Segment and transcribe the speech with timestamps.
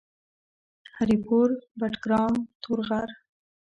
[0.97, 1.49] هري پور،
[1.79, 3.09] بټګرام، تورغر